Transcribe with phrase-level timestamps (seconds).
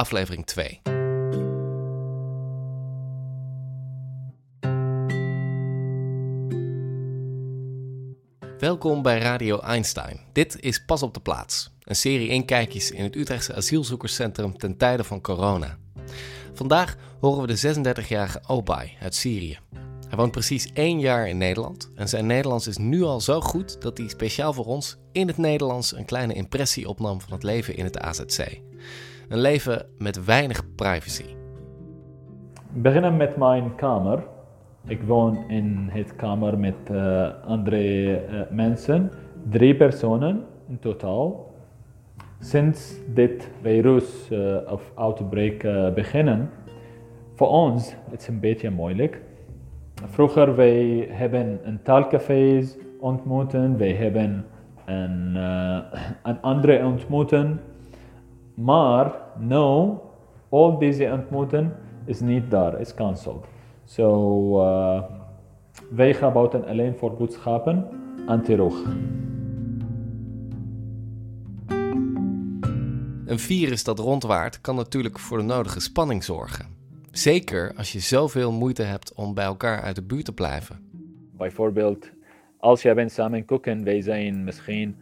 [0.00, 0.80] aflevering 2.
[8.58, 10.20] Welkom bij Radio Einstein.
[10.32, 15.04] Dit is Pas op de plaats, een serie inkijkjes in het Utrechtse asielzoekerscentrum ten tijde
[15.04, 15.78] van corona.
[16.52, 19.58] Vandaag horen we de 36-jarige Obay uit Syrië.
[20.08, 23.82] Hij woont precies één jaar in Nederland en zijn Nederlands is nu al zo goed
[23.82, 27.76] dat hij speciaal voor ons in het Nederlands een kleine impressie opnam van het leven
[27.76, 28.60] in het AZC.
[29.30, 31.24] Een leven met weinig privacy.
[32.72, 34.22] beginnen met mijn kamer.
[34.86, 39.10] Ik woon in het kamer met eh, andere eh, mensen,
[39.50, 41.54] drie personen in totaal.
[42.40, 45.62] Sinds dit virus eh, of outbreak
[45.94, 46.50] beginnen,
[47.34, 49.20] voor ons het een beetje moeilijk.
[50.04, 54.44] Vroeger wij hebben een taalcafés ontmoeten, wij hebben
[54.86, 55.34] een,
[56.22, 57.60] een andere ontmoeten,
[58.60, 59.94] maar nu
[60.48, 63.44] al deze ontmoeten is niet daar, is cancelled.
[63.84, 65.02] So uh,
[65.90, 67.86] wij gaan buiten alleen voor boodschappen
[68.26, 68.74] en terug.
[73.26, 76.66] Een virus dat rondwaart kan natuurlijk voor de nodige spanning zorgen.
[77.10, 80.88] Zeker als je zoveel moeite hebt om bij elkaar uit de buurt te blijven.
[81.36, 82.10] Bijvoorbeeld,
[82.58, 84.96] als je bent samen koken, wij zijn misschien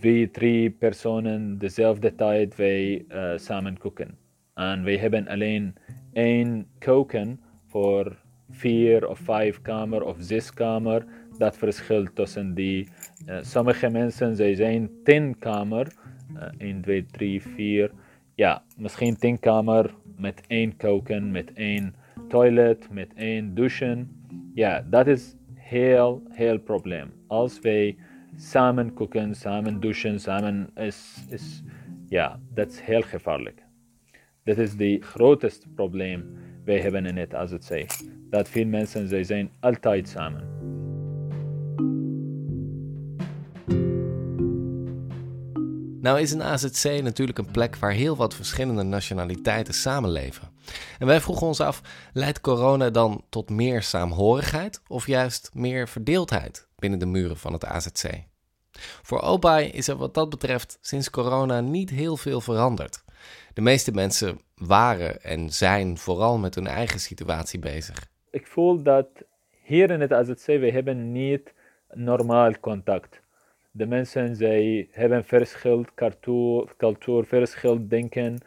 [0.00, 4.18] twee, drie personen dezelfde tijd wij uh, samen koken.
[4.54, 5.74] En wij hebben alleen
[6.12, 8.16] één koken voor
[8.50, 11.04] vier of vijf kamer of zes kamer.
[11.38, 12.88] Dat verschilt tussen die.
[13.26, 15.92] Uh, sommige mensen zij zijn tien kamer,
[16.36, 17.90] uh, 1, 2, 3, 4.
[18.34, 21.94] Ja, misschien tien kamer met één koken, met één
[22.28, 24.10] toilet, met één douchen.
[24.54, 27.12] Ja, dat is heel, heel probleem.
[27.26, 27.96] Als wij
[28.36, 31.62] samen koken, samen douchen, samen is, is
[32.08, 33.62] ja, dat is heel gevaarlijk.
[34.44, 37.86] Dat is het grootste probleem wij hebben in het AZC.
[38.30, 40.52] Dat veel mensen zij zijn altijd samen.
[46.00, 50.48] Nou is een AZC natuurlijk een plek waar heel wat verschillende nationaliteiten samenleven.
[50.98, 51.80] En wij vroegen ons af,
[52.12, 57.64] leidt corona dan tot meer saamhorigheid of juist meer verdeeldheid binnen de muren van het
[57.64, 58.04] AZC?
[59.02, 63.04] Voor Obay is er wat dat betreft sinds corona niet heel veel veranderd.
[63.54, 68.06] De meeste mensen waren en zijn vooral met hun eigen situatie bezig.
[68.30, 69.08] Ik voel dat
[69.62, 71.54] hier in het AZC we hebben niet
[71.88, 73.20] normaal contact.
[73.70, 78.38] De mensen zij hebben verschillend cultuur, cultuur denken.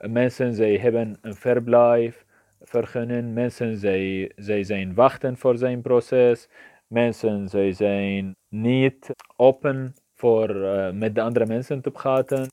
[0.00, 2.24] Mensen zij hebben een verblijf
[2.62, 3.32] vergunnen.
[3.32, 6.48] Mensen zij, zij zijn wachten voor zijn proces.
[6.92, 12.46] Mensen zij zijn niet open voor uh, met de andere mensen te praten.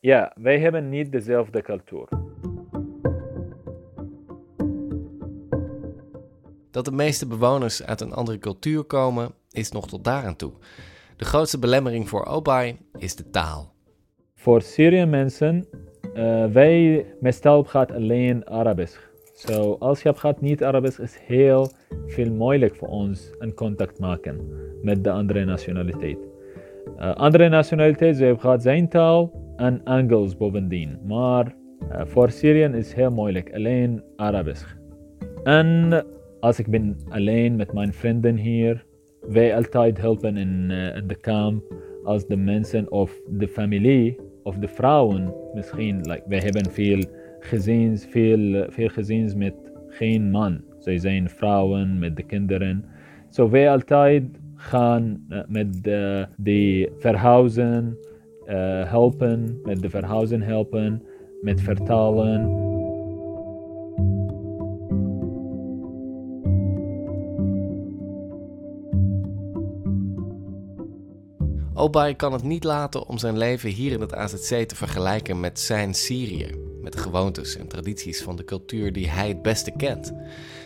[0.00, 2.08] Ja, wij hebben niet dezelfde cultuur.
[6.70, 10.52] Dat de meeste bewoners uit een andere cultuur komen, is nog tot daaraan toe.
[11.16, 13.72] De grootste belemmering voor Obay is de taal.
[14.34, 15.68] Voor Syrië mensen,
[16.14, 18.98] uh, wij meestal gaat alleen Arabisch.
[19.34, 21.70] So, als je gaat niet Arabisch, is heel
[22.06, 24.40] veel moeilijk voor ons een contact maken
[24.82, 26.18] met de andere nationaliteit.
[26.98, 30.98] Uh, andere nationaliteit, ze gaat zijn taal en Engels bovendien.
[31.06, 31.54] Maar
[31.92, 34.76] uh, voor Syrië is heel moeilijk, alleen Arabisch.
[35.44, 36.04] En
[36.40, 38.84] als ik ben alleen met mijn vrienden hier,
[39.28, 41.74] wij altijd helpen in, uh, de kamp
[42.04, 45.96] als de mensen of de familie of de vrouwen misschien.
[46.00, 47.04] Like, wij hebben veel
[47.40, 49.54] gezins, veel, veel gezins met
[49.96, 50.60] geen man.
[50.78, 52.84] Zij zijn vrouwen met de kinderen.
[53.28, 54.22] Zo so wij altijd
[54.54, 57.96] gaan uh, met de, de verhuizen
[58.46, 61.02] uh, helpen, met de verhuizen helpen,
[61.42, 62.64] met vertalen.
[71.74, 75.60] Obay kan het niet laten om zijn leven hier in het AZC te vergelijken met
[75.60, 76.65] zijn Syrië.
[76.86, 80.14] Met gewoontes en tradities van de cultuur die hij het beste kent.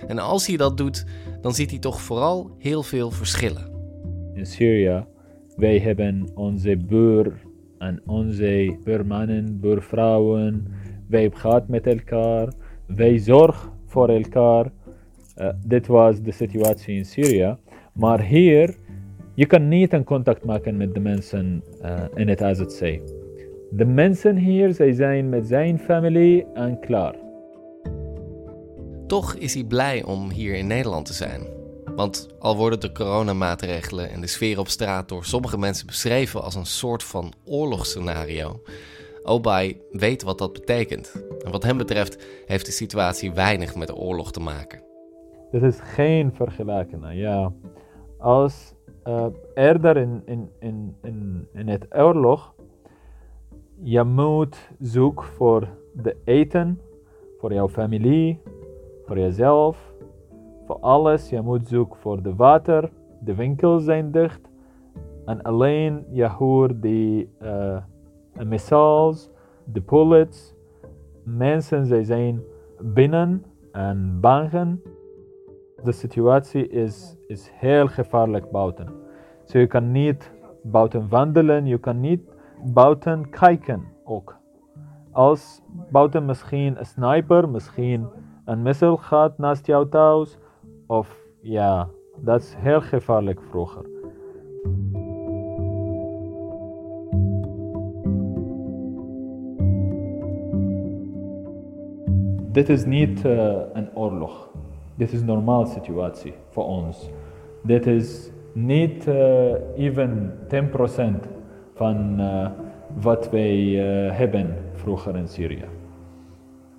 [0.06, 1.04] En als hij dat doet,
[1.40, 3.70] dan ziet hij toch vooral heel veel verschillen.
[4.34, 5.04] In Syrië,
[5.56, 7.32] wij hebben onze buur
[7.78, 10.66] en onze buurmannen, buurvrouwen,
[11.08, 12.52] wij praten met elkaar,
[12.86, 14.70] wij zorgen voor elkaar.
[15.36, 17.56] Uh, dit was de situatie in Syrië.
[17.92, 18.76] Maar hier,
[19.34, 23.00] je kan niet een contact maken met de mensen uh, in het AZC.
[23.70, 27.14] De mensen hier, zij zijn met zijn familie en klaar.
[29.06, 31.42] Toch is hij blij om hier in Nederland te zijn.
[31.96, 36.54] Want al worden de coronamaatregelen en de sfeer op straat door sommige mensen beschreven als
[36.54, 38.60] een soort van oorlogsscenario,
[39.22, 41.24] Obay weet wat dat betekent.
[41.44, 44.82] En wat hem betreft heeft de situatie weinig met de oorlog te maken.
[45.50, 47.04] Dit is geen vergelijking.
[47.12, 47.52] Ja.
[48.18, 48.74] Als
[49.04, 52.54] uh, eerder in, in, in, in, in het oorlog,
[53.82, 56.80] je moet zoeken voor de eten,
[57.38, 58.40] voor jouw familie,
[59.04, 59.94] voor jezelf,
[60.66, 61.30] voor alles.
[61.30, 62.90] Je moet zoeken voor de water,
[63.20, 64.50] de winkels zijn dicht.
[65.24, 67.76] En alleen je hoort die uh,
[68.44, 69.30] missiles,
[69.64, 70.54] de bullets.
[71.24, 72.42] Mensen zij zijn
[72.78, 74.80] binnen en bang.
[75.84, 78.88] De situatie is, is heel gevaarlijk buiten.
[79.44, 80.32] So je kan niet
[80.62, 82.20] buiten wandelen, je kan niet
[82.64, 84.38] buiten kijken ook.
[85.12, 88.06] Als buiten misschien een sniper, misschien
[88.44, 90.38] een missile gaat naast jouw thuis.
[90.86, 93.84] Of ja, dat is heel gevaarlijk vroeger.
[102.52, 104.50] Dit is niet uh, een oorlog.
[104.94, 107.10] Dit is een normale situatie voor ons.
[107.62, 111.39] Dit is niet uh, even 10%
[111.80, 112.48] van uh,
[113.00, 113.58] wat wij
[114.12, 115.64] hebben vroeger in Syrië.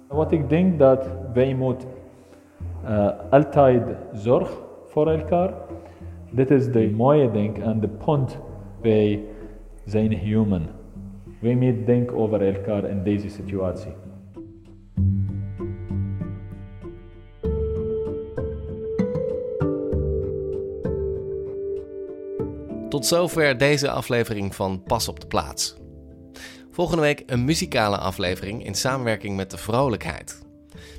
[0.08, 1.88] Wat ik denk dat wij moeten
[2.86, 3.84] uh, altijd
[4.14, 5.54] zorgen voor elkaar.
[6.30, 8.40] Dit is de mooie ding en de punt.
[8.82, 9.24] Wij
[9.86, 10.62] zijn human.
[11.40, 13.92] Wij moeten denken over elkaar in deze situatie.
[22.92, 25.76] Tot zover deze aflevering van Pas op de plaats.
[26.72, 30.42] Volgende week een muzikale aflevering in samenwerking met de vrolijkheid.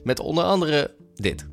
[0.04, 1.46] Met onder andere dit.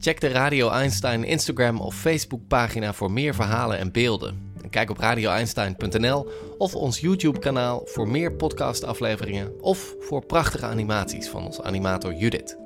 [0.00, 4.54] Check de Radio Einstein Instagram of Facebook pagina voor meer verhalen en beelden.
[4.70, 6.28] Kijk op radioeinstein.nl
[6.58, 12.58] of ons YouTube kanaal voor meer podcastafleveringen of voor prachtige animaties van onze animator Judith.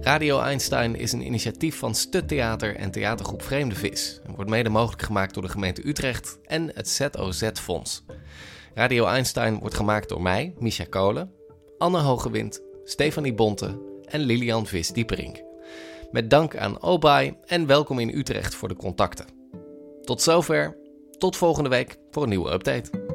[0.00, 5.02] Radio Einstein is een initiatief van Stuttheater en theatergroep Vreemde Vis en wordt mede mogelijk
[5.02, 8.04] gemaakt door de gemeente Utrecht en het ZOZ-fonds.
[8.74, 11.32] Radio Einstein wordt gemaakt door mij, Misha Kolen,
[11.78, 15.42] Anne Hogewind, Stefanie Bonte en Lilian Vis-Dieperink.
[16.10, 19.26] Met dank aan Obay en welkom in Utrecht voor de contacten.
[20.02, 20.77] Tot zover,
[21.18, 23.07] tot volgende week voor een nieuwe update.